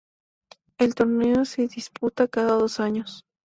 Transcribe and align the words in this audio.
El 0.79 0.95
Torneo 0.95 1.45
se 1.45 1.67
disputa 1.67 2.27
cada 2.27 2.53
dos 2.53 2.79
años. 2.79 3.23